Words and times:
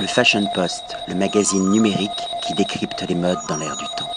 Le 0.00 0.06
Fashion 0.06 0.46
Post, 0.54 0.96
le 1.08 1.14
magazine 1.16 1.70
numérique 1.70 2.10
qui 2.46 2.54
décrypte 2.54 3.04
les 3.08 3.16
modes 3.16 3.38
dans 3.48 3.56
l'air 3.56 3.76
du 3.76 3.84
temps. 3.96 4.08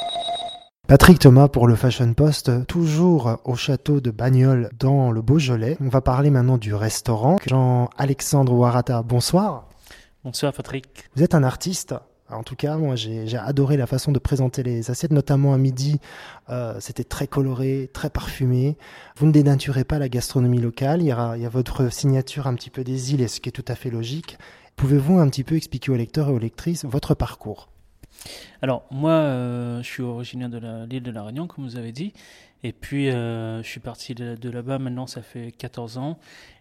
Patrick 0.87 1.17
Thomas 1.17 1.47
pour 1.47 1.67
le 1.67 1.75
Fashion 1.75 2.13
Post, 2.13 2.67
toujours 2.67 3.39
au 3.45 3.55
château 3.55 3.99
de 3.99 4.11
Bagnoles 4.11 4.69
dans 4.77 5.11
le 5.11 5.23
Beaujolais. 5.23 5.77
On 5.81 5.89
va 5.89 6.01
parler 6.01 6.29
maintenant 6.29 6.59
du 6.59 6.75
restaurant. 6.75 7.37
Jean-Alexandre 7.47 8.53
Warata, 8.53 9.01
bonsoir. 9.01 9.69
Bonsoir 10.23 10.53
Patrick. 10.53 11.09
Vous 11.15 11.23
êtes 11.23 11.33
un 11.33 11.43
artiste 11.43 11.95
en 12.33 12.43
tout 12.43 12.55
cas, 12.55 12.77
moi, 12.77 12.95
j'ai 12.95 13.35
adoré 13.35 13.75
la 13.75 13.87
façon 13.87 14.13
de 14.13 14.19
présenter 14.19 14.63
les 14.63 14.89
assiettes, 14.89 15.11
notamment 15.11 15.53
à 15.53 15.57
midi. 15.57 15.99
Euh, 16.49 16.77
C'était 16.79 17.03
très 17.03 17.27
coloré, 17.27 17.89
très 17.91 18.09
parfumé. 18.09 18.77
Vous 19.17 19.25
ne 19.25 19.33
dénaturez 19.33 19.83
pas 19.83 19.99
la 19.99 20.07
gastronomie 20.07 20.61
locale. 20.61 21.01
Il 21.01 21.07
y, 21.07 21.11
a, 21.11 21.35
il 21.35 21.41
y 21.41 21.45
a 21.45 21.49
votre 21.49 21.91
signature 21.91 22.47
un 22.47 22.55
petit 22.55 22.69
peu 22.69 22.85
des 22.85 23.13
îles, 23.13 23.27
ce 23.27 23.41
qui 23.41 23.49
est 23.49 23.51
tout 23.51 23.65
à 23.67 23.75
fait 23.75 23.89
logique. 23.89 24.37
Pouvez-vous 24.81 25.19
un 25.19 25.29
petit 25.29 25.43
peu 25.43 25.55
expliquer 25.57 25.91
aux 25.91 25.95
lecteurs 25.95 26.29
et 26.29 26.31
aux 26.31 26.39
lectrices 26.39 26.85
votre 26.85 27.13
parcours? 27.13 27.69
Alors, 28.63 28.83
moi, 28.89 29.11
euh, 29.11 29.83
je 29.83 29.87
suis 29.87 30.01
originaire 30.01 30.49
de 30.49 30.57
l'île 30.89 31.03
de 31.03 31.11
la 31.11 31.21
Réunion, 31.21 31.45
comme 31.45 31.65
vous 31.65 31.77
avez 31.77 31.91
dit. 31.91 32.13
Et 32.63 32.71
puis, 32.71 33.11
euh, 33.11 33.61
je 33.61 33.67
suis 33.67 33.79
parti 33.79 34.15
de, 34.15 34.49
là-bas, 34.49 34.79
maintenant, 34.79 35.05
ça 35.05 35.21
fait 35.21 35.51
14 35.51 35.99
ans. 35.99 36.17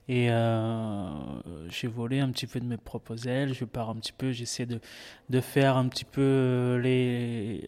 Et 0.07 0.31
euh, 0.31 1.09
j'ai 1.71 1.89
volé 1.89 2.21
un 2.21 2.29
petit 2.31 2.47
peu 2.47 2.61
de 2.61 2.67
mes 2.67 2.77
propres 2.77 3.27
ailes. 3.27 3.55
Je 3.55 3.65
pars 3.65 3.89
un 3.89 3.97
petit 3.97 4.13
peu, 4.13 4.33
j'essaie 4.33 4.67
de, 4.67 4.81
de 5.31 5.41
faire 5.41 5.79
un 5.79 5.89
petit 5.89 6.05
peu 6.05 6.79
les, 6.85 7.67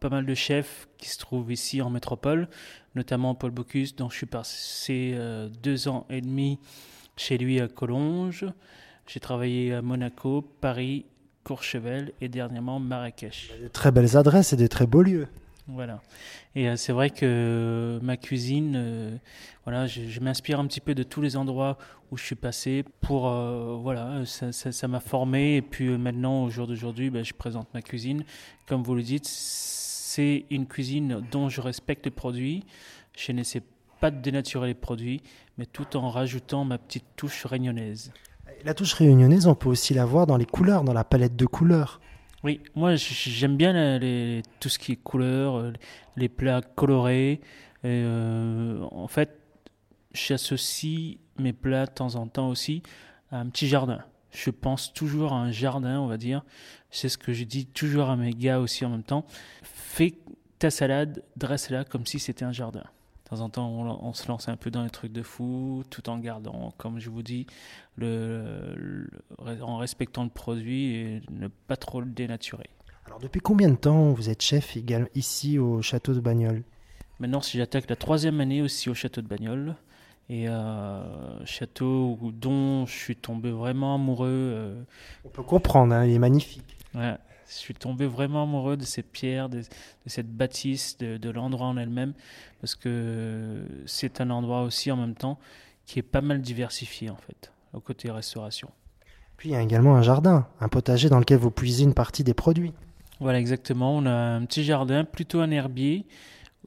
pas 0.00 0.10
mal 0.10 0.26
de 0.26 0.34
chefs 0.34 0.86
qui 0.98 1.08
se 1.08 1.16
trouvent 1.16 1.50
ici 1.50 1.80
en 1.80 1.88
métropole, 1.88 2.50
notamment 2.94 3.34
Paul 3.34 3.52
Bocuse, 3.52 3.96
dont 3.96 4.10
je 4.10 4.18
suis 4.18 4.26
passé 4.26 5.18
deux 5.62 5.88
ans 5.88 6.04
et 6.10 6.20
demi 6.20 6.58
chez 7.16 7.38
lui 7.38 7.58
à 7.58 7.68
Collonges. 7.68 8.44
J'ai 9.06 9.20
travaillé 9.20 9.72
à 9.72 9.82
Monaco, 9.82 10.42
Paris, 10.60 11.06
Courchevel 11.44 12.12
et 12.20 12.28
dernièrement 12.28 12.80
Marrakech. 12.80 13.52
De 13.62 13.68
très 13.68 13.92
belles 13.92 14.16
adresses 14.16 14.52
et 14.52 14.56
des 14.56 14.68
très 14.68 14.86
beaux 14.86 15.02
lieux. 15.02 15.28
Voilà. 15.68 16.00
Et 16.54 16.68
euh, 16.68 16.76
c'est 16.76 16.92
vrai 16.92 17.10
que 17.10 17.98
ma 18.02 18.16
cuisine, 18.16 18.74
euh, 18.76 19.16
voilà, 19.64 19.86
je, 19.86 20.20
m'inspire 20.20 20.60
un 20.60 20.66
petit 20.66 20.80
peu 20.80 20.94
de 20.94 21.02
tous 21.02 21.20
les 21.20 21.36
endroits 21.36 21.76
où 22.10 22.16
je 22.16 22.24
suis 22.24 22.36
passé 22.36 22.84
pour, 23.00 23.28
euh, 23.28 23.76
voilà, 23.80 24.22
ça 24.24 24.88
m'a 24.88 25.00
formé. 25.00 25.56
Et 25.56 25.62
puis 25.62 25.88
maintenant, 25.98 26.44
au 26.44 26.50
jour 26.50 26.66
d'aujourd'hui, 26.66 27.10
ben, 27.10 27.24
je 27.24 27.34
présente 27.34 27.72
ma 27.74 27.82
cuisine. 27.82 28.24
Comme 28.66 28.82
vous 28.82 28.94
le 28.94 29.02
dites, 29.02 29.26
c'est 29.26 30.46
une 30.50 30.66
cuisine 30.66 31.24
dont 31.30 31.48
je 31.48 31.60
respecte 31.60 32.04
les 32.04 32.12
produits. 32.12 32.64
Je 33.16 33.32
n'essaie 33.32 33.62
pas 34.00 34.10
de 34.10 34.20
dénaturer 34.20 34.68
les 34.68 34.74
produits, 34.74 35.22
mais 35.58 35.66
tout 35.66 35.96
en 35.96 36.10
rajoutant 36.10 36.64
ma 36.64 36.78
petite 36.78 37.06
touche 37.16 37.44
réunionnaise. 37.44 38.12
La 38.66 38.74
touche 38.74 38.94
réunionnaise, 38.94 39.46
on 39.46 39.54
peut 39.54 39.68
aussi 39.68 39.94
la 39.94 40.04
voir 40.04 40.26
dans 40.26 40.36
les 40.36 40.44
couleurs, 40.44 40.82
dans 40.82 40.92
la 40.92 41.04
palette 41.04 41.36
de 41.36 41.46
couleurs. 41.46 42.00
Oui, 42.42 42.60
moi 42.74 42.96
j'aime 42.96 43.56
bien 43.56 43.96
les, 44.00 44.42
tout 44.58 44.68
ce 44.68 44.80
qui 44.80 44.90
est 44.90 44.96
couleurs, 44.96 45.54
euh, 45.54 45.72
les 46.16 46.28
plats 46.28 46.62
colorés. 46.74 47.40
Euh, 47.84 48.82
en 48.90 49.06
fait, 49.06 49.38
j'associe 50.12 51.18
mes 51.38 51.52
plats 51.52 51.86
de 51.86 51.92
temps 51.92 52.16
en 52.16 52.26
temps 52.26 52.48
aussi 52.48 52.82
à 53.30 53.38
un 53.38 53.46
petit 53.46 53.68
jardin. 53.68 54.00
Je 54.32 54.50
pense 54.50 54.92
toujours 54.92 55.32
à 55.32 55.36
un 55.36 55.52
jardin, 55.52 56.00
on 56.00 56.08
va 56.08 56.16
dire. 56.16 56.42
C'est 56.90 57.08
ce 57.08 57.18
que 57.18 57.32
je 57.32 57.44
dis 57.44 57.66
toujours 57.66 58.10
à 58.10 58.16
mes 58.16 58.32
gars 58.32 58.58
aussi 58.58 58.84
en 58.84 58.88
même 58.88 59.04
temps. 59.04 59.26
Fais 59.62 60.14
ta 60.58 60.70
salade, 60.70 61.22
dresse-la 61.36 61.84
comme 61.84 62.04
si 62.04 62.18
c'était 62.18 62.44
un 62.44 62.50
jardin. 62.50 62.82
De 63.26 63.30
temps 63.30 63.40
en 63.40 63.48
temps, 63.48 63.68
on, 63.68 64.12
se 64.12 64.28
lance 64.28 64.48
un 64.48 64.54
peu 64.54 64.70
dans 64.70 64.84
les 64.84 64.90
trucs 64.90 65.12
de 65.12 65.24
fou, 65.24 65.82
tout 65.90 66.08
en 66.08 66.18
gardant, 66.18 66.72
comme 66.78 67.00
je 67.00 67.10
vous 67.10 67.24
dis, 67.24 67.48
le, 67.96 69.08
en 69.60 69.78
respectant 69.78 70.22
le 70.22 70.30
produit 70.30 70.94
et 70.94 71.22
ne 71.32 71.48
pas 71.48 71.76
trop 71.76 72.00
le 72.00 72.06
dénaturer. 72.06 72.70
Alors, 73.04 73.18
depuis 73.18 73.40
combien 73.40 73.68
de 73.68 73.74
temps 73.74 74.12
vous 74.12 74.30
êtes 74.30 74.42
chef 74.42 74.78
ici 75.16 75.58
au 75.58 75.82
château 75.82 76.14
de 76.14 76.20
Bagnoles? 76.20 76.62
Maintenant, 77.18 77.40
si 77.40 77.58
j'attaque 77.58 77.90
la 77.90 77.96
troisième 77.96 78.40
année 78.40 78.62
aussi 78.62 78.90
au 78.90 78.94
château 78.94 79.22
de 79.22 79.26
Bagnoles, 79.26 79.74
et 80.28 80.48
euh, 80.48 81.44
château 81.44 82.18
dont 82.32 82.86
je 82.86 82.92
suis 82.92 83.16
tombé 83.16 83.50
vraiment 83.50 83.94
amoureux. 83.94 84.28
Euh, 84.28 84.82
on 85.24 85.28
peut 85.28 85.42
comprendre, 85.42 85.94
hein, 85.94 86.04
il 86.04 86.14
est 86.14 86.18
magnifique. 86.18 86.76
Ouais, 86.94 87.16
je 87.48 87.54
suis 87.54 87.74
tombé 87.74 88.06
vraiment 88.06 88.42
amoureux 88.42 88.76
de 88.76 88.84
ces 88.84 89.02
pierres, 89.02 89.48
de, 89.48 89.62
cette 90.06 90.30
bâtisse, 90.30 90.98
de, 90.98 91.30
l'endroit 91.30 91.66
en 91.66 91.76
elle-même, 91.76 92.12
parce 92.60 92.74
que 92.74 93.64
c'est 93.86 94.20
un 94.20 94.30
endroit 94.30 94.62
aussi 94.62 94.90
en 94.90 94.96
même 94.96 95.14
temps 95.14 95.38
qui 95.86 95.98
est 95.98 96.02
pas 96.02 96.20
mal 96.20 96.40
diversifié 96.40 97.10
en 97.10 97.16
fait, 97.16 97.52
au 97.72 97.80
côté 97.80 98.10
restauration. 98.10 98.70
Puis 99.36 99.50
il 99.50 99.52
y 99.52 99.56
a 99.56 99.62
également 99.62 99.96
un 99.96 100.02
jardin, 100.02 100.46
un 100.60 100.68
potager 100.68 101.08
dans 101.08 101.18
lequel 101.18 101.38
vous 101.38 101.50
puisez 101.50 101.84
une 101.84 101.94
partie 101.94 102.24
des 102.24 102.34
produits. 102.34 102.72
Voilà, 103.20 103.38
exactement. 103.38 103.96
On 103.96 104.06
a 104.06 104.12
un 104.12 104.44
petit 104.44 104.64
jardin, 104.64 105.04
plutôt 105.04 105.40
un 105.40 105.50
herbier, 105.50 106.06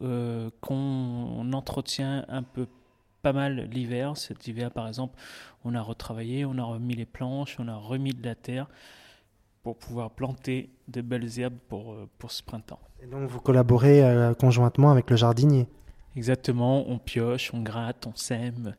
euh, 0.01 0.49
qu'on 0.61 1.51
entretient 1.51 2.25
un 2.29 2.43
peu 2.43 2.67
pas 3.21 3.33
mal 3.33 3.67
l'hiver. 3.71 4.15
Cet 4.17 4.47
hiver, 4.47 4.71
par 4.71 4.87
exemple, 4.87 5.19
on 5.65 5.75
a 5.75 5.81
retravaillé, 5.81 6.45
on 6.45 6.57
a 6.57 6.63
remis 6.63 6.95
les 6.95 7.05
planches, 7.05 7.57
on 7.59 7.67
a 7.67 7.75
remis 7.75 8.13
de 8.13 8.25
la 8.25 8.35
terre 8.35 8.67
pour 9.63 9.77
pouvoir 9.77 10.11
planter 10.11 10.69
de 10.87 11.01
belles 11.01 11.39
herbes 11.39 11.57
pour, 11.67 11.91
euh, 11.93 12.07
pour 12.17 12.31
ce 12.31 12.43
printemps. 12.43 12.79
Et 13.01 13.07
donc 13.07 13.29
vous 13.29 13.39
collaborez 13.39 14.03
euh, 14.03 14.33
conjointement 14.33 14.91
avec 14.91 15.09
le 15.09 15.15
jardinier? 15.15 15.67
Exactement, 16.15 16.89
on 16.89 16.97
pioche, 16.97 17.51
on 17.53 17.61
gratte, 17.61 18.07
on 18.07 18.15
sème 18.15 18.75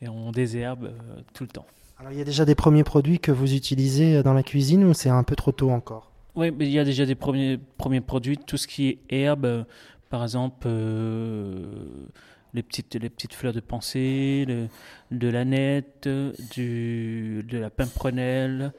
et 0.00 0.08
on 0.08 0.30
désherbe 0.30 0.84
euh, 0.84 1.20
tout 1.34 1.44
le 1.44 1.48
temps. 1.48 1.66
Alors 1.98 2.12
il 2.12 2.18
y 2.18 2.22
a 2.22 2.24
déjà 2.24 2.44
des 2.44 2.54
premiers 2.54 2.84
produits 2.84 3.18
que 3.18 3.32
vous 3.32 3.54
utilisez 3.54 4.22
dans 4.22 4.34
la 4.34 4.42
cuisine 4.42 4.84
ou 4.84 4.94
c'est 4.94 5.08
un 5.10 5.24
peu 5.24 5.34
trop 5.34 5.52
tôt 5.52 5.70
encore? 5.70 6.12
Oui, 6.36 6.52
mais 6.52 6.66
il 6.66 6.72
y 6.72 6.78
a 6.78 6.84
déjà 6.84 7.04
des 7.04 7.16
premiers, 7.16 7.58
premiers 7.78 8.00
produits, 8.00 8.38
tout 8.38 8.56
ce 8.56 8.68
qui 8.68 8.88
est 8.88 8.98
herbe, 9.10 9.66
par 10.08 10.22
exemple 10.22 10.68
les, 12.54 12.62
petites, 12.62 12.94
les 12.94 13.10
petites 13.10 13.34
fleurs 13.34 13.52
de 13.52 13.60
pensée, 13.60 14.46
de 15.10 15.28
la 15.28 15.44
nette, 15.44 16.08
du, 16.54 17.44
de 17.48 17.58
la 17.58 17.70
pimprenelle, 17.70 18.72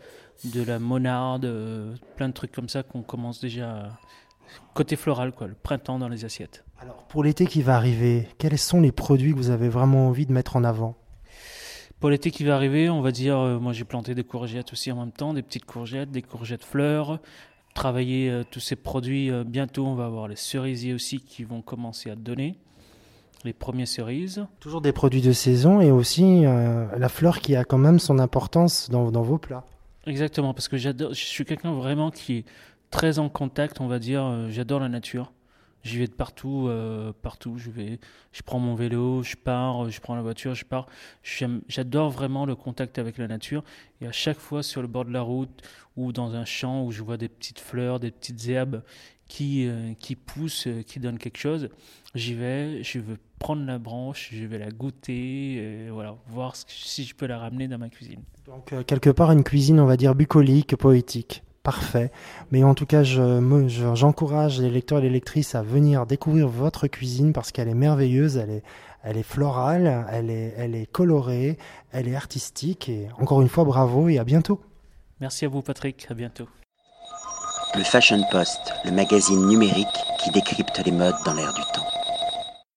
de 0.46 0.64
la 0.64 0.80
monarde, 0.80 1.46
euh, 1.46 1.96
plein 2.16 2.30
de 2.30 2.34
trucs 2.34 2.52
comme 2.52 2.70
ça 2.70 2.84
qu'on 2.84 3.02
commence 3.02 3.40
déjà 3.42 3.90
côté 4.74 4.96
floral, 4.96 5.32
quoi, 5.32 5.48
le 5.48 5.54
printemps 5.54 6.00
dans 6.00 6.08
les 6.08 6.26
assiettes. 6.26 6.64
Alors 6.80 7.04
pour 7.04 7.24
l'été 7.24 7.46
qui 7.46 7.62
va 7.62 7.76
arriver, 7.76 8.28
quels 8.38 8.58
sont 8.58 8.82
les 8.82 8.92
produits 8.92 9.34
que 9.34 9.38
vous 9.38 9.50
avez 9.50 9.70
vraiment 9.70 10.08
envie 10.08 10.26
de 10.26 10.32
mettre 10.32 10.56
en 10.56 10.64
avant? 10.64 10.96
Pour 12.00 12.10
l'été 12.10 12.32
qui 12.32 12.46
va 12.46 12.56
arriver, 12.56 12.90
on 12.90 13.02
va 13.02 13.12
dire, 13.12 13.38
euh, 13.38 13.60
moi 13.60 13.74
j'ai 13.74 13.84
planté 13.84 14.16
des 14.16 14.24
courgettes 14.24 14.72
aussi 14.72 14.92
en 14.92 14.96
même 14.96 15.12
temps, 15.12 15.34
des 15.34 15.44
petites 15.44 15.66
courgettes, 15.66 16.12
des 16.12 16.22
courgettes 16.22 16.64
fleurs, 16.64 17.20
travailler 17.76 18.30
euh, 18.30 18.44
tous 18.50 18.62
ces 18.62 18.78
produits. 18.78 19.32
bientôt, 19.46 19.86
on 19.86 19.96
va 19.96 20.06
avoir 20.06 20.28
les 20.28 20.38
cerisiers 20.38 20.94
aussi 20.94 21.20
qui 21.20 21.44
vont 21.44 21.62
commencer 21.62 22.10
à 22.10 22.16
donner 22.16 22.58
les 23.44 23.54
premières 23.54 23.88
cerises. 23.88 24.46
Toujours 24.60 24.82
des 24.82 24.92
produits 24.94 25.22
de 25.22 25.32
saison 25.32 25.80
et 25.80 25.92
aussi 25.92 26.42
la 26.44 27.08
fleur 27.08 27.40
qui 27.40 27.56
a 27.56 27.64
quand 27.64 27.78
même 27.78 27.98
son 27.98 28.20
importance 28.20 28.90
dans 28.90 29.10
vos 29.22 29.38
plats. 29.38 29.64
Exactement, 30.06 30.54
parce 30.54 30.68
que 30.68 30.78
j'adore, 30.78 31.14
je 31.14 31.24
suis 31.24 31.46
quelqu'un 31.46 31.74
vraiment 31.74 32.10
qui 32.12 32.38
est 32.40 32.46
très 32.92 33.20
en 33.20 33.30
contact, 33.30 33.82
on 33.82 33.88
va 33.88 34.00
dire. 34.00 34.24
Euh, 34.24 34.50
j'adore 34.50 34.80
la 34.80 34.90
nature. 34.90 35.32
J'y 35.84 35.98
vais 35.98 36.08
de 36.08 36.14
partout, 36.14 36.68
euh, 36.68 37.14
partout. 37.22 37.58
Je 37.58 37.70
vais, 37.70 38.00
je 38.32 38.42
prends 38.42 38.60
mon 38.60 38.76
vélo, 38.76 39.24
je 39.24 39.36
pars, 39.36 39.90
je 39.90 40.00
prends 40.02 40.16
la 40.16 40.22
voiture, 40.22 40.56
je 40.56 40.66
pars. 40.66 40.88
J'adore 41.68 42.10
vraiment 42.10 42.46
le 42.46 42.56
contact 42.56 43.00
avec 43.00 43.18
la 43.18 43.28
nature. 43.28 43.64
Et 44.02 44.08
à 44.08 44.12
chaque 44.12 44.40
fois 44.40 44.64
sur 44.64 44.82
le 44.82 44.88
bord 44.88 45.06
de 45.06 45.12
la 45.12 45.22
route 45.22 45.62
ou 45.96 46.12
dans 46.12 46.36
un 46.36 46.46
champ 46.46 46.84
où 46.84 46.92
je 46.92 47.02
vois 47.02 47.18
des 47.18 47.30
petites 47.30 47.60
fleurs, 47.60 48.00
des 48.00 48.12
petites 48.12 48.48
herbes 48.48 48.84
qui, 49.28 49.68
euh, 49.68 49.94
qui 50.00 50.16
poussent, 50.16 50.68
qui 50.88 51.00
donnent 51.00 51.20
quelque 51.20 51.38
chose, 51.38 51.70
j'y 52.16 52.34
vais. 52.34 52.84
Je 52.84 53.00
veux 53.00 53.18
prendre 53.38 53.66
la 53.66 53.80
branche, 53.80 54.30
je 54.34 54.46
vais 54.46 54.58
la 54.58 54.72
goûter, 54.72 55.88
voilà, 55.92 56.18
voir 56.28 56.56
si 56.56 57.06
je 57.06 57.16
peux 57.16 57.26
la 57.26 57.40
ramener 57.40 57.68
dans 57.68 57.78
ma 57.78 57.90
cuisine. 57.90 58.22
Donc 58.50 58.74
euh, 58.74 58.84
quelque 58.84 59.12
part 59.12 59.32
une 59.32 59.44
cuisine, 59.44 59.80
on 59.80 59.86
va 59.86 59.96
dire 59.96 60.16
bucolique, 60.16 60.76
poétique. 60.76 61.44
Parfait. 61.70 62.12
Mais 62.52 62.64
en 62.64 62.74
tout 62.74 62.88
cas, 62.88 63.04
j'encourage 63.04 64.56
je, 64.56 64.64
les 64.64 64.72
lecteurs 64.72 64.98
et 64.98 65.02
les 65.04 65.10
lectrices 65.12 65.54
à 65.54 65.62
venir 65.62 66.08
découvrir 66.08 66.48
votre 66.48 66.88
cuisine 66.88 67.32
parce 67.32 67.52
qu'elle 67.52 67.68
est 67.68 67.76
merveilleuse, 67.76 68.38
elle 68.38 68.50
est, 68.50 68.64
elle 69.04 69.18
est 69.18 69.24
florale, 69.24 70.08
elle 70.12 70.32
est, 70.32 70.56
elle 70.58 70.74
est 70.74 70.92
colorée, 70.92 71.60
elle 71.92 72.08
est 72.08 72.16
artistique. 72.16 72.90
Et 72.90 73.08
encore 73.20 73.44
une 73.44 73.50
fois, 73.50 73.66
bravo 73.66 74.10
et 74.10 74.18
à 74.18 74.24
bientôt. 74.24 74.60
Merci 75.22 75.46
à 75.46 75.50
vous, 75.50 75.62
Patrick. 75.62 76.08
À 76.10 76.16
bientôt. 76.16 76.48
Le 77.76 77.84
Fashion 77.84 78.24
Post, 78.32 78.74
le 78.84 78.92
magazine 78.92 79.46
numérique 79.46 79.88
qui 80.24 80.32
décrypte 80.32 80.82
les 80.84 80.92
modes 80.92 81.14
dans 81.24 81.36
l'air 81.36 81.54
du 81.54 81.62
temps. 81.72 81.99